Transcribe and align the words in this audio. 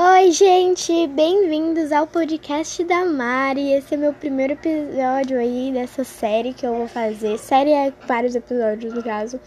Oi, 0.00 0.30
gente, 0.30 1.08
bem-vindos 1.08 1.90
ao 1.90 2.06
podcast 2.06 2.84
da 2.84 3.04
Mari. 3.04 3.72
Esse 3.72 3.94
é 3.94 3.96
meu 3.96 4.12
primeiro 4.12 4.52
episódio 4.52 5.36
aí 5.36 5.72
dessa 5.72 6.04
série 6.04 6.54
que 6.54 6.64
eu 6.64 6.72
vou 6.72 6.86
fazer. 6.86 7.36
Série 7.36 7.72
é 7.72 7.92
vários 8.06 8.36
episódios, 8.36 8.94
no 8.94 9.02
caso. 9.02 9.40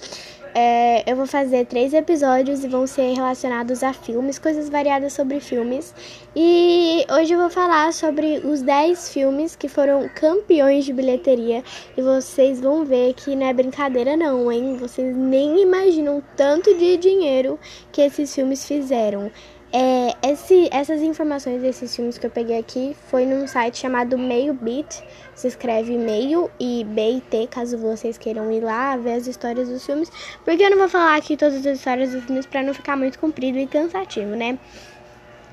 É, 0.53 1.09
eu 1.09 1.15
vou 1.15 1.25
fazer 1.25 1.65
três 1.67 1.93
episódios 1.93 2.65
e 2.65 2.67
vão 2.67 2.85
ser 2.85 3.13
relacionados 3.13 3.81
a 3.81 3.93
filmes, 3.93 4.37
coisas 4.37 4.67
variadas 4.67 5.13
sobre 5.13 5.40
filmes. 5.40 5.96
E 6.35 7.06
hoje 7.10 7.31
eu 7.31 7.40
vou 7.40 7.49
falar 7.49 7.94
sobre 7.94 8.40
os 8.40 8.62
10 8.62 9.13
filmes 9.13 9.56
que 9.56 9.70
foram 9.70 10.10
campeões 10.10 10.83
de 10.83 10.92
bilheteria. 10.92 11.63
E 11.96 12.02
vocês 12.02 12.60
vão 12.60 12.83
ver 12.83 13.13
que 13.13 13.38
não 13.38 13.47
é 13.47 13.54
brincadeira, 13.54 14.18
não, 14.18 14.52
hein? 14.52 14.76
Vocês 14.76 15.15
nem 15.15 15.62
imaginam 15.62 16.22
tanto 16.36 16.77
de 16.77 16.98
dinheiro 16.98 17.58
que 17.90 18.02
esses 18.02 18.36
filmes 18.36 18.66
fizeram. 18.66 19.31
É, 19.73 20.30
esse, 20.30 20.68
essas 20.70 21.02
informações 21.02 21.62
desses 21.62 21.95
filmes 21.95 22.18
que 22.18 22.26
eu 22.26 22.30
peguei 22.30 22.58
aqui 22.58 22.94
foi 23.08 23.26
num 23.26 23.48
site 23.48 23.78
chamado 23.78 24.18
Meio 24.18 24.54
Beat. 24.54 25.02
Se 25.34 25.48
escreve 25.48 25.98
Meio 25.98 26.52
e 26.59 26.84
B 26.84 27.18
e 27.18 27.22
T, 27.22 27.48
caso 27.48 27.78
vocês 27.78 28.18
queiram 28.18 28.52
ir 28.52 28.59
lá 28.59 28.98
ver 28.98 29.14
as 29.14 29.28
histórias 29.28 29.70
dos 29.70 29.86
filmes. 29.86 30.12
Porque 30.44 30.62
eu 30.62 30.70
não 30.70 30.78
vou 30.78 30.90
falar 30.90 31.16
aqui 31.16 31.38
todas 31.38 31.66
as 31.66 31.78
histórias 31.78 32.12
dos 32.12 32.26
filmes 32.26 32.45
para 32.45 32.62
não 32.62 32.73
ficar 32.73 32.98
muito 32.98 33.18
comprido 33.18 33.58
e 33.58 33.66
cansativo, 33.66 34.36
né? 34.36 34.59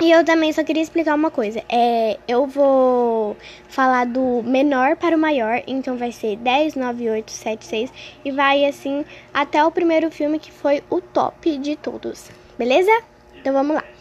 E 0.01 0.11
eu 0.13 0.25
também 0.25 0.53
só 0.53 0.65
queria 0.65 0.83
explicar 0.83 1.15
uma 1.15 1.31
coisa. 1.31 1.63
É, 1.69 2.19
eu 2.27 2.47
vou 2.47 3.37
falar 3.69 4.05
do 4.07 4.43
menor 4.45 4.97
para 4.97 5.17
o 5.17 5.19
maior, 5.19 5.63
então 5.67 5.97
vai 5.97 6.13
ser 6.13 6.37
10, 6.37 6.75
9, 6.75 7.11
8, 7.11 7.31
7, 7.31 7.65
6 7.65 7.93
e 8.25 8.31
vai 8.33 8.65
assim 8.65 9.05
até 9.33 9.65
o 9.65 9.71
primeiro 9.71 10.11
filme 10.11 10.39
que 10.39 10.51
foi 10.53 10.83
o 10.91 11.01
top 11.01 11.57
de 11.59 11.77
todos. 11.77 12.31
Beleza? 12.57 12.91
Então 13.41 13.53
vamos 13.53 13.77
lá. 13.77 13.98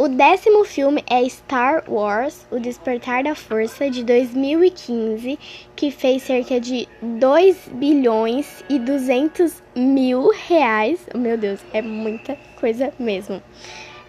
O 0.00 0.08
décimo 0.08 0.64
filme 0.64 1.04
é 1.06 1.28
Star 1.28 1.84
Wars, 1.86 2.46
O 2.50 2.58
Despertar 2.58 3.22
da 3.22 3.34
Força, 3.34 3.90
de 3.90 4.02
2015, 4.02 5.38
que 5.76 5.90
fez 5.90 6.22
cerca 6.22 6.58
de 6.58 6.88
2 7.02 7.68
bilhões 7.74 8.64
e 8.70 8.78
200 8.78 9.62
mil 9.76 10.30
reais. 10.30 11.06
Meu 11.14 11.36
Deus, 11.36 11.60
é 11.74 11.82
muita 11.82 12.34
coisa 12.58 12.90
mesmo. 12.98 13.42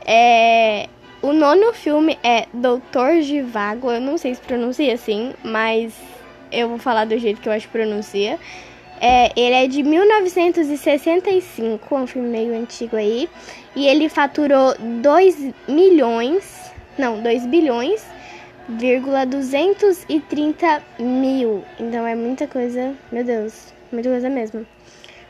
É... 0.05 0.87
O 1.21 1.33
nono 1.33 1.73
filme 1.73 2.17
é 2.23 2.45
Doutor 2.53 3.21
Givago, 3.21 3.91
eu 3.91 3.99
não 3.99 4.17
sei 4.17 4.33
se 4.33 4.39
pronuncia 4.39 4.93
assim, 4.93 5.33
mas 5.43 5.93
eu 6.53 6.69
vou 6.69 6.77
falar 6.77 7.03
do 7.03 7.17
jeito 7.17 7.41
que 7.41 7.49
eu 7.49 7.53
acho 7.53 7.67
que 7.67 7.73
pronuncia. 7.73 8.39
É, 9.03 9.31
ele 9.35 9.55
é 9.55 9.67
de 9.67 9.81
1965, 9.81 11.95
é 11.95 11.97
um 11.97 12.05
filme 12.05 12.29
meio 12.29 12.53
antigo 12.53 12.95
aí. 12.95 13.27
E 13.75 13.87
ele 13.87 14.07
faturou 14.07 14.75
2 14.77 15.55
milhões, 15.67 16.71
não, 16.99 17.19
2 17.19 17.47
bilhões, 17.47 18.05
vírgula 18.69 19.25
230 19.25 20.83
mil. 20.99 21.63
Então 21.79 22.05
é 22.05 22.13
muita 22.13 22.45
coisa, 22.45 22.93
meu 23.11 23.23
Deus, 23.23 23.73
muita 23.91 24.09
coisa 24.09 24.29
mesmo. 24.29 24.67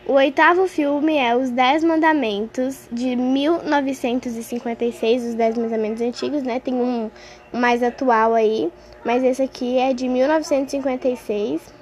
O 0.06 0.16
oitavo 0.16 0.68
filme 0.68 1.16
é 1.16 1.34
Os 1.34 1.50
Dez 1.50 1.82
Mandamentos, 1.82 2.90
de 2.92 3.16
1956, 3.16 5.28
os 5.28 5.36
Dez 5.36 5.58
Mandamentos 5.58 6.02
antigos, 6.02 6.44
né? 6.44 6.60
Tem 6.60 6.74
um 6.74 7.10
mais 7.54 7.82
atual 7.82 8.34
aí, 8.34 8.70
mas 9.06 9.24
esse 9.24 9.42
aqui 9.42 9.78
é 9.78 9.94
de 9.94 10.10
1956 10.10 11.80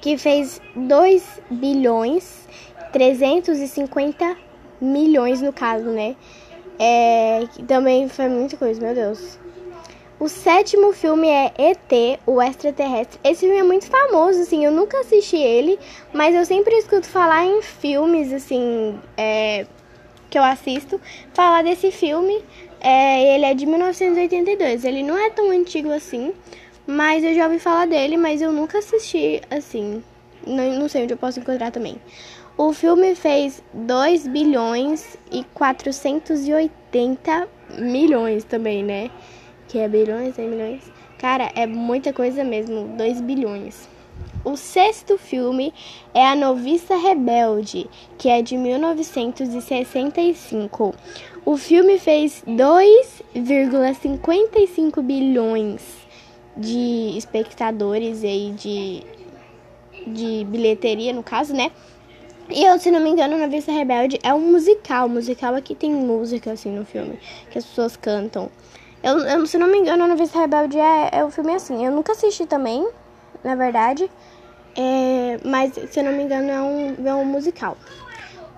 que 0.00 0.16
fez 0.18 0.60
2 0.74 1.40
bilhões 1.50 2.44
350 2.92 4.36
milhões 4.80 5.42
no 5.42 5.52
caso, 5.52 5.86
né? 5.86 6.14
É, 6.78 7.44
também 7.66 8.08
foi 8.08 8.28
muita 8.28 8.56
coisa, 8.56 8.80
meu 8.80 8.94
Deus. 8.94 9.38
O 10.18 10.28
sétimo 10.28 10.92
filme 10.92 11.28
é 11.28 11.52
ET, 11.58 12.20
o 12.24 12.40
extraterrestre. 12.40 13.18
Esse 13.24 13.40
filme 13.40 13.56
é 13.56 13.62
muito 13.64 13.86
famoso, 13.86 14.40
assim, 14.40 14.64
eu 14.64 14.70
nunca 14.70 15.00
assisti 15.00 15.36
ele, 15.36 15.78
mas 16.12 16.34
eu 16.36 16.44
sempre 16.44 16.76
escuto 16.76 17.08
falar 17.08 17.44
em 17.44 17.60
filmes, 17.62 18.32
assim, 18.32 18.98
é, 19.16 19.66
que 20.30 20.38
eu 20.38 20.44
assisto, 20.44 21.00
falar 21.32 21.62
desse 21.62 21.90
filme. 21.90 22.44
É, 22.80 23.34
ele 23.34 23.44
é 23.44 23.54
de 23.54 23.66
1982, 23.66 24.84
ele 24.84 25.02
não 25.02 25.18
é 25.18 25.30
tão 25.30 25.50
antigo 25.50 25.90
assim, 25.90 26.32
mas 26.86 27.24
eu 27.24 27.34
já 27.34 27.44
ouvi 27.44 27.58
falar 27.58 27.86
dele, 27.86 28.16
mas 28.16 28.40
eu 28.42 28.52
nunca 28.52 28.78
assisti 28.78 29.40
assim. 29.50 30.02
Não, 30.46 30.78
não 30.78 30.88
sei 30.88 31.02
onde 31.04 31.14
eu 31.14 31.18
posso 31.18 31.40
encontrar 31.40 31.70
também. 31.70 31.96
O 32.56 32.72
filme 32.72 33.14
fez 33.14 33.62
2 33.72 34.26
bilhões 34.28 35.16
e 35.32 35.42
480 35.54 37.48
milhões 37.78 38.44
também, 38.44 38.84
né? 38.84 39.10
Que 39.66 39.78
é 39.78 39.88
bilhões, 39.88 40.38
é 40.38 40.42
milhões. 40.42 40.82
Cara, 41.18 41.50
é 41.56 41.66
muita 41.66 42.12
coisa 42.12 42.44
mesmo, 42.44 42.94
2 42.96 43.22
bilhões. 43.22 43.88
O 44.44 44.56
sexto 44.56 45.16
filme 45.16 45.72
é 46.12 46.26
A 46.26 46.36
Noviça 46.36 46.96
Rebelde, 46.96 47.88
que 48.18 48.28
é 48.28 48.42
de 48.42 48.58
1965. 48.58 50.94
O 51.46 51.56
filme 51.56 51.98
fez 51.98 52.44
2,55 52.46 55.02
bilhões 55.02 56.03
de 56.56 57.16
espectadores 57.16 58.22
aí 58.22 58.52
de, 58.52 59.02
de 60.06 60.44
bilheteria, 60.44 61.12
no 61.12 61.22
caso, 61.22 61.54
né? 61.54 61.70
E 62.48 62.62
eu, 62.64 62.78
se 62.78 62.90
não 62.90 63.00
me 63.00 63.08
engano, 63.08 63.38
Na 63.38 63.46
Vista 63.46 63.72
Rebelde 63.72 64.18
é 64.22 64.32
um 64.34 64.52
musical. 64.52 65.08
musical 65.08 65.54
aqui 65.54 65.74
tem 65.74 65.90
música, 65.90 66.52
assim, 66.52 66.70
no 66.70 66.84
filme, 66.84 67.18
que 67.50 67.58
as 67.58 67.64
pessoas 67.64 67.96
cantam. 67.96 68.50
Eu, 69.02 69.18
eu 69.20 69.46
se 69.46 69.56
não 69.56 69.66
me 69.66 69.78
engano, 69.78 70.06
Na 70.06 70.14
Vista 70.14 70.38
Rebelde 70.38 70.78
é, 70.78 71.08
é 71.12 71.24
um 71.24 71.30
filme 71.30 71.54
assim. 71.54 71.84
Eu 71.84 71.92
nunca 71.92 72.12
assisti 72.12 72.44
também, 72.46 72.86
na 73.42 73.54
verdade. 73.54 74.10
É, 74.76 75.38
mas, 75.44 75.72
se 75.90 76.02
não 76.02 76.12
me 76.12 76.22
engano, 76.22 76.50
é 76.50 76.60
um, 76.60 77.08
é 77.08 77.14
um 77.14 77.24
musical. 77.24 77.78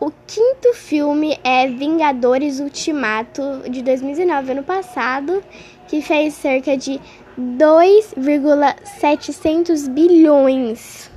O 0.00 0.10
quinto 0.26 0.74
filme 0.74 1.38
é 1.44 1.68
Vingadores 1.68 2.58
Ultimato, 2.60 3.62
de 3.70 3.82
2019, 3.82 4.52
ano 4.52 4.62
passado, 4.62 5.42
que 5.88 6.02
fez 6.02 6.34
cerca 6.34 6.76
de 6.76 7.00
2,700 7.36 9.88
bilhões. 9.88 11.10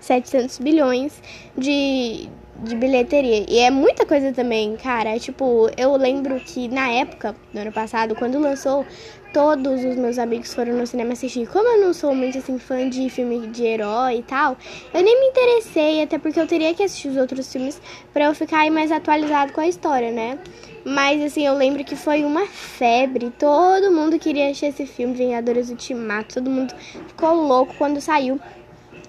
700 0.00 0.58
bilhões 0.58 1.22
de, 1.56 2.28
de 2.62 2.76
bilheteria. 2.76 3.44
E 3.48 3.58
é 3.58 3.70
muita 3.70 4.04
coisa 4.04 4.32
também, 4.32 4.76
cara. 4.76 5.18
Tipo, 5.18 5.70
eu 5.76 5.96
lembro 5.96 6.38
que 6.40 6.68
na 6.68 6.88
época, 6.90 7.34
do 7.52 7.58
ano 7.58 7.72
passado, 7.72 8.14
quando 8.14 8.38
lançou, 8.38 8.84
todos 9.32 9.84
os 9.84 9.96
meus 9.96 10.18
amigos 10.18 10.52
foram 10.52 10.74
no 10.76 10.86
cinema 10.86 11.12
assistir. 11.12 11.46
Como 11.48 11.68
eu 11.68 11.80
não 11.86 11.92
sou 11.92 12.14
muito 12.14 12.38
assim 12.38 12.58
fã 12.58 12.88
de 12.88 13.08
filme 13.08 13.46
de 13.48 13.64
herói 13.64 14.18
e 14.18 14.22
tal, 14.22 14.56
eu 14.92 15.02
nem 15.02 15.20
me 15.20 15.26
interessei, 15.28 16.02
até 16.02 16.18
porque 16.18 16.40
eu 16.40 16.46
teria 16.46 16.74
que 16.74 16.82
assistir 16.82 17.08
os 17.08 17.16
outros 17.16 17.50
filmes 17.52 17.80
para 18.12 18.24
eu 18.24 18.34
ficar 18.34 18.60
aí 18.60 18.70
mais 18.70 18.90
atualizado 18.92 19.52
com 19.52 19.60
a 19.60 19.68
história, 19.68 20.10
né? 20.10 20.38
Mas 20.84 21.22
assim, 21.22 21.46
eu 21.46 21.54
lembro 21.54 21.84
que 21.84 21.94
foi 21.94 22.24
uma 22.24 22.46
febre. 22.46 23.30
Todo 23.38 23.92
mundo 23.92 24.18
queria 24.18 24.46
assistir 24.46 24.66
esse 24.66 24.86
filme, 24.86 25.14
Vingadores 25.14 25.70
Ultimato. 25.70 26.34
Todo 26.36 26.50
mundo 26.50 26.74
ficou 27.08 27.34
louco 27.34 27.74
quando 27.76 28.00
saiu. 28.00 28.40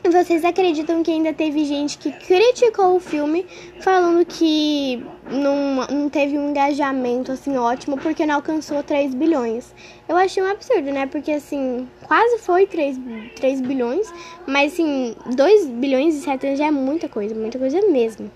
Vocês 0.03 0.44
acreditam 0.44 1.03
que 1.03 1.12
ainda 1.12 1.31
teve 1.31 1.63
gente 1.63 1.97
que 2.00 2.12
criticou 2.12 2.95
o 2.95 3.00
filme, 3.00 3.45
falando 3.81 4.25
que 4.25 5.06
não, 5.31 5.85
não 5.88 6.09
teve 6.09 6.39
um 6.39 6.50
engajamento 6.50 7.31
assim 7.31 7.56
ótimo 7.56 7.97
porque 7.97 8.25
não 8.25 8.35
alcançou 8.35 8.81
3 8.81 9.13
bilhões? 9.13 9.73
Eu 10.09 10.17
achei 10.17 10.41
um 10.41 10.47
absurdo, 10.47 10.91
né? 10.91 11.06
Porque 11.06 11.31
assim, 11.31 11.88
quase 12.07 12.39
foi 12.39 12.66
3, 12.66 13.00
3 13.35 13.62
bilhões, 13.62 14.12
mas 14.47 14.73
assim, 14.73 15.16
2 15.35 15.67
bilhões 15.67 16.16
e 16.16 16.22
7 16.22 16.56
já 16.56 16.66
é 16.66 16.72
muita 16.72 17.07
coisa, 17.07 17.35
muita 17.35 17.59
coisa 17.59 17.79
mesmo. 17.88 18.29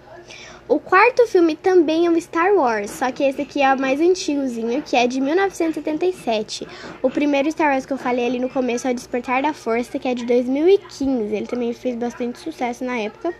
O 0.67 0.79
quarto 0.79 1.27
filme 1.27 1.55
também 1.55 2.07
é 2.07 2.09
um 2.09 2.19
Star 2.19 2.51
Wars, 2.55 2.89
só 2.89 3.11
que 3.11 3.23
esse 3.23 3.39
aqui 3.39 3.61
é 3.61 3.71
o 3.71 3.79
mais 3.79 4.01
antigozinho, 4.01 4.81
que 4.81 4.95
é 4.95 5.05
de 5.05 5.21
1977. 5.21 6.67
O 7.03 7.09
primeiro 7.11 7.51
Star 7.51 7.71
Wars 7.71 7.85
que 7.85 7.93
eu 7.93 7.99
falei 7.99 8.25
ali 8.25 8.39
no 8.39 8.49
começo 8.49 8.87
é 8.87 8.91
o 8.91 8.95
Despertar 8.95 9.43
da 9.43 9.53
Força, 9.53 9.99
que 9.99 10.07
é 10.07 10.15
de 10.15 10.25
2015. 10.25 11.35
Ele 11.35 11.45
também 11.45 11.71
fez 11.71 11.95
bastante 11.95 12.39
sucesso 12.39 12.83
na 12.83 12.97
época. 12.97 13.31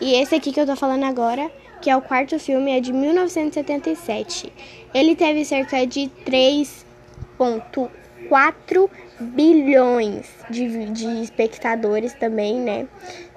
E 0.00 0.14
esse 0.14 0.34
aqui 0.34 0.52
que 0.52 0.58
eu 0.58 0.66
tô 0.66 0.74
falando 0.74 1.04
agora, 1.04 1.48
que 1.80 1.88
é 1.88 1.96
o 1.96 2.02
quarto 2.02 2.36
filme, 2.36 2.76
é 2.76 2.80
de 2.80 2.92
1977. 2.92 4.52
Ele 4.92 5.14
teve 5.14 5.44
cerca 5.44 5.86
de 5.86 6.10
3,4 6.26 8.90
bilhões 9.20 10.28
de, 10.50 10.86
de 10.86 11.22
espectadores 11.22 12.12
também, 12.14 12.58
né? 12.58 12.88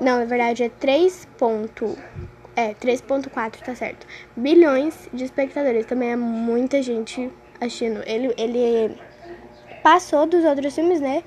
Não, 0.02 0.18
na 0.18 0.26
verdade 0.26 0.64
é 0.64 0.70
3. 0.70 1.28
É, 2.60 2.74
3.4, 2.74 3.62
tá 3.62 3.74
certo. 3.74 4.06
Bilhões 4.36 5.08
de 5.14 5.24
espectadores. 5.24 5.86
Também 5.86 6.12
é 6.12 6.16
muita 6.18 6.84
gente 6.84 7.32
assistindo. 7.62 8.04
Ele, 8.06 8.34
ele 8.38 8.98
passou 9.82 10.26
dos 10.26 10.44
outros 10.44 10.76
filmes, 10.76 11.00
né? 11.00 11.24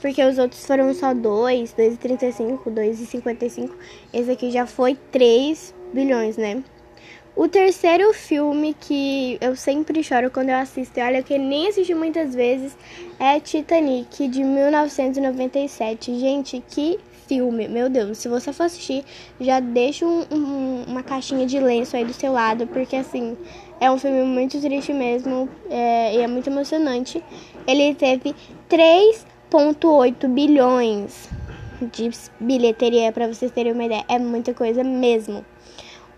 Porque 0.00 0.22
os 0.22 0.38
outros 0.38 0.64
foram 0.64 0.94
só 0.94 1.12
2, 1.12 1.74
2,35, 1.74 2.70
2,55. 2.72 3.72
Esse 4.12 4.30
aqui 4.30 4.52
já 4.52 4.64
foi 4.64 4.96
3 5.10 5.74
bilhões, 5.92 6.36
né? 6.36 6.62
O 7.34 7.48
terceiro 7.48 8.14
filme 8.14 8.72
que 8.78 9.38
eu 9.40 9.56
sempre 9.56 10.04
choro 10.04 10.30
quando 10.30 10.50
eu 10.50 10.56
assisto, 10.56 11.00
e 11.00 11.02
olha 11.02 11.20
que 11.20 11.36
nem 11.36 11.66
assisti 11.66 11.94
muitas 11.94 12.32
vezes, 12.32 12.78
é 13.18 13.40
Titanic, 13.40 14.28
de 14.28 14.44
1997. 14.44 16.16
Gente, 16.16 16.62
que 16.70 17.00
filme, 17.26 17.68
meu 17.68 17.88
Deus. 17.90 18.18
Se 18.18 18.28
você 18.28 18.52
for 18.52 18.64
assistir, 18.64 19.04
já 19.40 19.60
deixa 19.60 20.06
um, 20.06 20.24
um, 20.30 20.55
uma 20.86 21.02
caixinha 21.02 21.46
de 21.46 21.58
lenço 21.58 21.96
aí 21.96 22.04
do 22.04 22.12
seu 22.12 22.32
lado, 22.32 22.66
porque 22.66 22.96
assim, 22.96 23.36
é 23.80 23.90
um 23.90 23.98
filme 23.98 24.22
muito 24.22 24.60
triste 24.60 24.92
mesmo 24.92 25.48
é, 25.68 26.14
e 26.14 26.20
é 26.20 26.26
muito 26.26 26.48
emocionante. 26.48 27.22
Ele 27.66 27.94
teve 27.94 28.34
3,8 28.70 30.28
bilhões 30.28 31.28
de 31.92 32.10
bilheteria, 32.40 33.12
para 33.12 33.26
vocês 33.26 33.50
terem 33.50 33.72
uma 33.72 33.84
ideia. 33.84 34.04
É 34.08 34.18
muita 34.18 34.54
coisa 34.54 34.82
mesmo. 34.82 35.44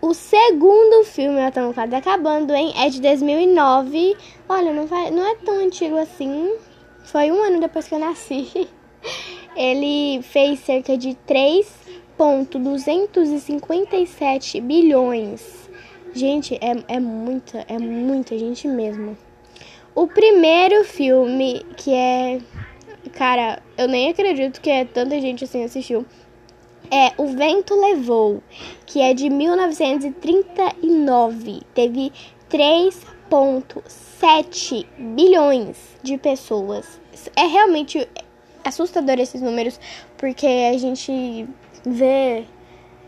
O 0.01 0.13
segundo 0.13 1.03
filme, 1.03 1.45
eu 1.45 1.51
tô 1.51 1.73
quase 1.73 1.93
acabando, 1.93 2.53
hein? 2.53 2.73
É 2.77 2.89
de 2.89 3.01
2009. 3.01 4.15
Olha, 4.47 4.71
não, 4.71 4.85
vai, 4.85 5.11
não 5.11 5.25
é 5.25 5.35
tão 5.35 5.55
antigo 5.55 5.97
assim. 5.97 6.55
Foi 7.03 7.29
um 7.31 7.41
ano 7.43 7.59
depois 7.59 7.87
que 7.87 7.95
eu 7.95 7.99
nasci. 7.99 8.69
Ele 9.57 10.21
fez 10.21 10.59
cerca 10.59 10.97
de 10.97 11.15
3,257 12.19 14.59
bilhões. 14.59 15.69
Gente, 16.13 16.55
é, 16.55 16.75
é 16.89 16.99
muita, 16.99 17.65
é 17.69 17.79
muita 17.79 18.37
gente 18.37 18.67
mesmo. 18.67 19.17
O 19.95 20.05
primeiro 20.05 20.83
filme 20.83 21.65
que 21.77 21.93
é. 21.93 22.41
Cara, 23.13 23.63
eu 23.77 23.87
nem 23.87 24.09
acredito 24.09 24.59
que 24.59 24.69
é 24.69 24.83
tanta 24.83 25.17
gente 25.21 25.45
assim 25.45 25.63
assistiu. 25.63 26.05
É 26.91 27.13
O 27.17 27.27
Vento 27.27 27.79
Levou, 27.79 28.43
que 28.85 28.99
é 28.99 29.13
de 29.13 29.29
1939. 29.29 31.61
Teve 31.73 32.11
3,7 32.51 34.85
bilhões 34.97 35.77
de 36.03 36.17
pessoas. 36.17 36.99
É 37.35 37.45
realmente 37.45 38.05
assustador 38.63 39.19
esses 39.19 39.41
números, 39.41 39.77
porque 40.17 40.45
a 40.45 40.77
gente 40.77 41.47
vê 41.85 42.45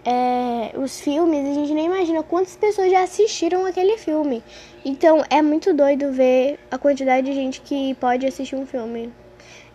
é, 0.06 0.72
os 0.78 1.00
filmes 1.00 1.46
a 1.46 1.54
gente 1.54 1.74
nem 1.74 1.86
imagina 1.86 2.24
quantas 2.24 2.56
pessoas 2.56 2.92
já 2.92 3.04
assistiram 3.04 3.66
aquele 3.66 3.98
filme. 3.98 4.44
Então 4.84 5.24
é 5.30 5.42
muito 5.42 5.74
doido 5.74 6.12
ver 6.12 6.60
a 6.70 6.78
quantidade 6.78 7.28
de 7.28 7.34
gente 7.34 7.62
que 7.62 7.94
pode 7.96 8.26
assistir 8.26 8.56
um 8.56 8.66
filme. 8.66 9.12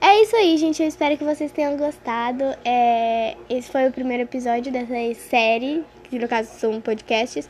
É 0.01 0.23
isso 0.23 0.37
aí, 0.37 0.57
gente. 0.59 0.83
Eu 0.83 0.89
espero 0.89 1.17
que 1.17 1.25
vocês 1.25 1.51
tenham 1.53 1.77
gostado. 1.77 2.45
É, 2.65 3.37
esse 3.49 3.71
foi 3.71 3.89
o 3.89 3.93
primeiro 3.93 4.25
episódio 4.25 4.71
dessa 4.71 4.95
série, 5.29 5.85
que 6.05 6.19
no 6.19 6.29
caso 6.29 6.51
são 6.59 6.81
podcasts, 6.81 7.49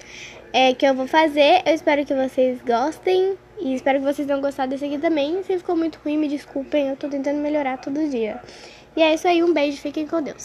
é, 0.53 0.73
que 0.73 0.87
eu 0.87 0.95
vou 0.95 1.07
fazer. 1.07 1.63
Eu 1.67 1.75
espero 1.75 2.05
que 2.05 2.15
vocês 2.15 2.61
gostem. 2.63 3.37
E 3.59 3.75
espero 3.75 3.99
que 3.99 4.05
vocês 4.05 4.27
tenham 4.27 4.41
gostado 4.41 4.71
desse 4.71 4.85
aqui 4.85 4.99
também. 4.99 5.43
Se 5.43 5.57
ficou 5.59 5.77
muito 5.77 5.99
ruim, 6.05 6.19
me 6.19 6.29
desculpem. 6.29 6.89
Eu 6.89 6.97
tô 6.97 7.09
tentando 7.09 7.39
melhorar 7.39 7.79
todo 7.79 8.09
dia. 8.09 8.41
E 8.95 9.03
é 9.03 9.15
isso 9.15 9.27
aí. 9.27 9.43
Um 9.43 9.53
beijo. 9.53 9.79
Fiquem 9.79 10.07
com 10.07 10.23
Deus. 10.23 10.35